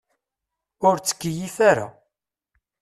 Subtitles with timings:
[0.87, 1.87] Ur ttkeyyif ara.